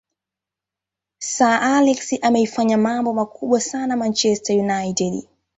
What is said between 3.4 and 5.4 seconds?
sana manchester united